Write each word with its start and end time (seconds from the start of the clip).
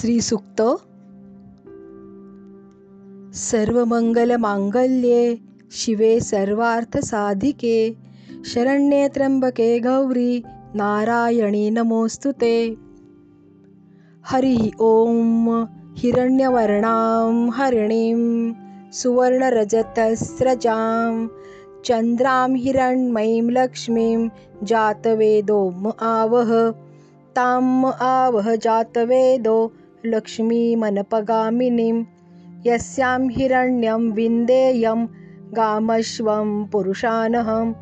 श्रीसुक्त। 0.00 0.62
सर्वमंगलमांगल्ये 3.34 5.38
शिवे 5.72 6.20
सर्वार्थसाधिके। 6.20 7.96
शरण्ये 8.44 9.08
त्र्यंबके 9.08 9.78
गौरी 9.78 10.44
नारायणी 10.74 11.70
नमोऽस्तु 11.70 12.32
ते। 12.32 12.76
हरिः 14.24 14.80
ॐ 14.80 15.64
हिरण्यवर्णां 15.96 17.50
हरिणीं 17.50 18.52
सुवर्णरजतस्रजां 18.92 21.26
चन्द्रां 21.84 22.56
हिरण्मयीं 22.56 23.42
लक्ष्मीं 23.42 24.28
जातवेदोम 24.62 25.92
आवह। 26.00 26.74
ताम् 27.36 28.02
आवह 28.02 28.56
जातवेदो 28.56 29.72
लक्ष्मीमनपगामिनीं 30.06 31.96
यस्यां 32.66 33.20
हिरण्यं 33.36 34.02
विन्देयं 34.18 35.00
गामश्वं 35.56 36.48
पुरुषानहम् 36.72 37.72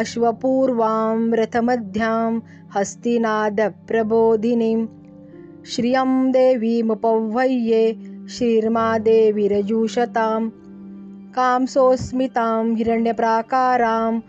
अश्वपूर्वां 0.00 1.18
रथमध्यां 1.40 2.32
हस्तिनादप्रबोधिनीं 2.76 4.80
श्रियं 5.72 6.10
देवीमुपह्वये 6.32 7.84
श्रीर्मादेवीरजुषतां 8.36 10.40
कांसोऽस्मितां 11.38 12.64
हिरण्यप्राकाराम् 12.76 14.20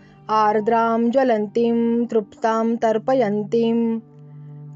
आर्द्रां 0.42 1.00
ज्वलन्तीं 1.14 1.78
तृप्तां 2.10 2.66
तर्पयन्तीं 2.82 3.78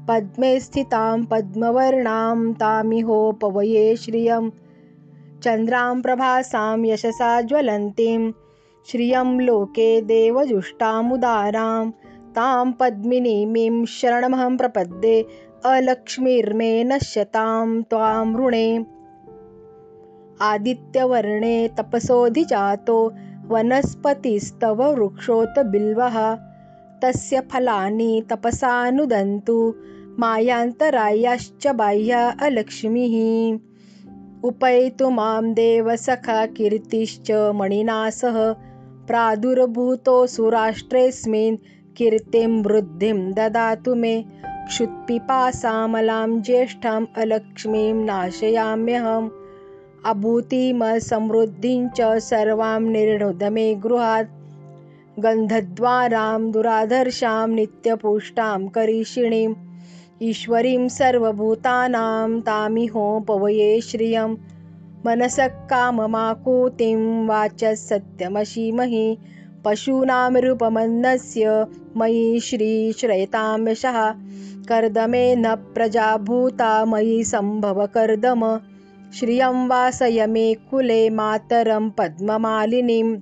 पद्मे 0.09 0.59
स्थितां 0.59 1.25
पद्मवर्णां 1.25 2.53
तामिहोपवये 2.53 3.95
श्रियं। 3.95 4.49
चन्द्रां 5.43 6.01
प्रभासां 6.01 6.85
यशसा 6.85 7.41
ज्वलन्तीं। 7.41 8.31
श्रियं 8.91 9.39
लोके 9.39 10.01
देवजुष्टामुदारां। 10.01 11.91
तां 12.35 12.71
पद्मिनीमीं 12.71 13.85
शरणमहं 13.85 14.57
प्रपद्ये। 14.57 15.27
अलक्ष्मीर्मे 15.65 16.83
नश्यतां 16.83 17.81
त्वां 17.81 18.35
ऋणे 18.35 18.83
आदित्यवर्णे 20.41 21.67
तपसोऽधिजातो 21.67 23.13
वनस्पतिस्तव 23.47 24.83
वृक्षोत 24.93 25.59
बिल्वः 25.59 26.37
तस्य 27.03 27.41
फलानि 27.51 28.23
तपसानुदन्तु 28.29 29.73
मायान्तरायाश्च 30.19 31.67
बाह्या 31.67 32.37
अलक्ष्मीः। 32.41 33.59
उपैतु 34.43 35.09
मां 35.09 35.53
देवसखा 35.53 36.45
कीर्तिश्च 36.45 37.31
मणिना 37.31 38.09
सह। 38.09 38.55
प्रादुर्भूतोऽसुराष्ट्रेऽस्मिन् 39.07 41.57
कीर्तिं 41.97 42.63
वृद्धिं 42.63 43.31
ददातु 43.31 43.95
मे। 43.95 44.25
क्षुत्पिपासामलां 44.45 46.41
ज्येष्ठाम् 46.41 47.05
अलक्ष्मीं 47.17 47.93
नाशयाम्यहम्। 47.93 49.29
अभूतिमसमृद्धिञ्च 50.05 51.91
च 51.95 52.19
सर्वां 52.19 52.81
निर्णुद 52.81 53.43
मे 53.43 53.75
गृहात्। 53.75 54.29
गन्धद्वारां 55.19 56.51
दुराधर्षां 56.51 57.49
नित्यपुष्टां 57.49 58.67
करीषिणीम् 58.67 59.55
ईश्वरीं 60.21 60.87
सर्वभूतानां 60.87 62.41
तामिहोपवये 62.41 63.81
श्रियं। 63.81 64.27
मनसः 65.05 65.47
काममाकुतिं 65.47 67.27
वाचः 67.27 67.73
सत्यमशीमहि, 67.73 69.17
पशूनां 69.65 70.37
रूपमन्नस्य 70.37 71.65
मयि 71.97 72.39
श्रीश्रयतां 72.39 73.67
यशः। 73.67 74.11
कर्दमे 74.69 75.35
न 75.35 75.55
प्रजाभूता 75.55 76.85
मयि 76.85 77.23
सम्भव 77.23 77.85
कर्दम 77.85 78.59
श्रियं 79.13 79.67
वासय 79.67 80.27
मे 80.27 80.53
कुले 80.53 81.09
मातरं 81.09 81.89
पद्ममालिनीम्। 81.89 83.17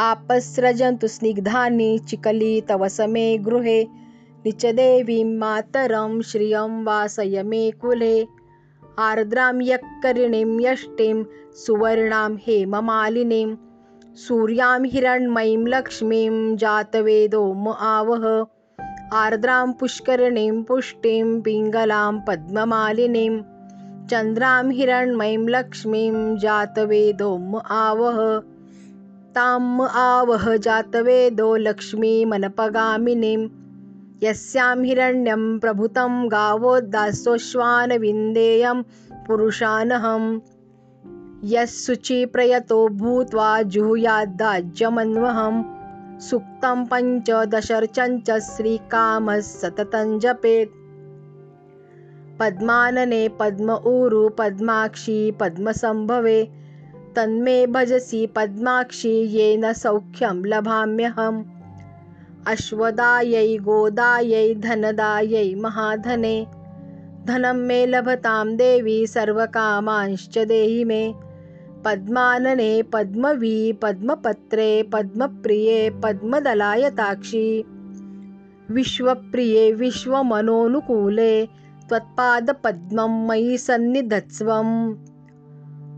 आपस्रजन्तु 0.00 1.08
स्निग्धानि 1.08 1.98
चिकली 1.98 2.60
तव 2.60 2.88
गृहे। 3.38 4.05
निचदेवीं 4.46 5.38
मातरं 5.38 6.20
श्रियं 6.20 6.84
वासय 6.84 7.42
मे 7.42 7.70
कुले। 7.70 8.16
आर्द्रां 8.98 9.54
यक्करिणीं 9.62 10.60
यष्टिं 10.60 11.24
सुवर्णां 11.62 12.36
हेममालिनीं 12.46 13.56
सूर्यां 14.16 14.84
हिरण्मयीं 14.84 15.66
लक्ष्मीं 15.66 16.56
जातवेदोम 16.56 17.68
आवह। 17.68 18.28
आर्द्रां 19.12 19.72
पुष्करिणीं 19.72 20.62
पुष्टिं 20.62 21.40
पिङ्गलां 21.40 22.14
पद्ममालिनीं 22.28 23.34
चन्द्रां 24.10 24.64
हिरण्मयीं 24.70 25.44
लक्ष्मीं 25.48 26.36
जातवेदोम 26.36 27.60
आवह। 27.82 28.24
ताम् 29.36 29.80
आवह 29.80 30.56
जातवेदो 30.56 31.56
लक्ष्मीमनपगामिनीं 31.56 33.48
यस्यां 34.22 34.84
हिरण्यं 34.84 35.58
प्रभुतं 35.58 36.32
गावोद्दासोऽश्वान् 36.32 37.92
विन्देयं 37.92 38.82
पुरुषानहम् 39.26 40.40
यः 41.44 41.64
शुचिप्रयतो 41.64 42.88
भूत्वा 42.88 43.62
जुहुयाद्दाज्यमन्वहं। 43.62 45.64
सुक्तं 46.20 46.84
पञ्चदशर्चञ्च 46.84 48.30
श्रीकामः 48.30 49.40
सततं 49.40 50.18
जपेत्। 50.18 50.70
पद्मानने 52.40 53.28
पद्म 53.28 53.72
ऊरु, 53.72 54.28
पद्माक्षी 54.28 55.30
पद्मसम्भवे 55.30 56.50
तन्मे 57.16 57.66
भजसि 57.66 58.26
पद्माक्षी 58.26 59.08
येन 59.08 59.72
सौख्यं 59.72 60.46
लभाम्यहम्। 60.46 61.55
अश्वदायै, 62.46 63.56
गोदायै, 63.56 64.54
धनदायै, 64.54 65.54
महाधने। 65.54 66.46
धनं 67.24 67.54
मे 67.54 67.86
लभतां 67.86 68.56
देवी 68.56 69.06
सर्वकामांश्च 69.06 70.38
देहि 70.38 70.84
मे। 70.84 71.14
पद्मानने 71.84 72.82
पद्मवी, 72.82 73.72
पद्मपत्रे, 73.72 74.82
पद्मप्रिये, 74.82 75.90
पद्मदलायताक्षी। 75.90 77.64
विश्वप्रिये, 78.70 79.72
विश्वमनोनुकूले, 79.72 81.48
त्वत्पादपद्मं 81.88 83.28
मयि 83.28 83.58
सन्निधत्स्वम्। 83.58 84.94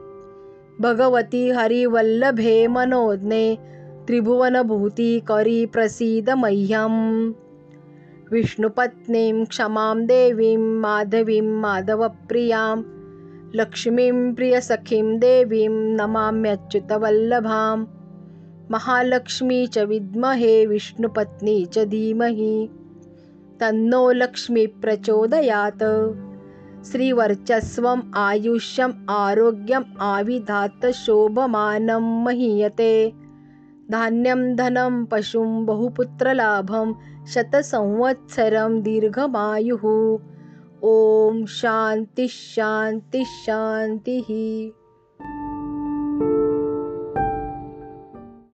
भगवति 0.82 1.50
हरिवल्लभे 1.50 2.68
मनोज्ञे 2.68 3.58
त्रिभुवनभूतिकरी 4.08 5.66
प्रसीद 5.66 6.30
मह्यम्। 6.30 7.34
विष्णुपत्नीं, 8.32 9.46
क्षमां 9.46 10.06
देवीं, 10.06 10.58
माधवीं 10.58 11.42
माधवप्रियाँ 11.42 13.00
लक्ष्मीं 13.56 14.34
प्रियसखीं 14.34 15.20
देवीं 15.20 15.70
नमाम्यच्युतवल्लभां। 15.70 17.86
महालक्ष्मी 18.72 19.68
च 19.68 19.78
विद्महे 19.78 20.66
विष्णुपत्नी 20.66 21.66
च 21.66 21.80
धीमहि। 21.80 22.70
तन्नो 23.60 24.12
लक्ष्मी 24.12 24.68
प्रचोदयात्। 24.68 26.16
श्रीवर्चस्वम् 26.86 28.02
आयुष्यम् 28.16 28.94
आरोग्यम् 29.10 29.84
आविधात् 30.00 30.92
शोभमानं 30.92 32.24
महीयते। 32.24 33.14
धान्यं 33.92 34.56
धनं 34.56 35.06
पशुं 35.06 35.66
बहुपुत्रलाभं 35.66 36.94
शतसंवत्सरं 37.28 38.82
दीर्घमायुः 38.82 40.20
ॐ 40.86 41.46
शांति 41.46 42.28
शांति 42.28 43.24
शान्तिः 43.26 44.26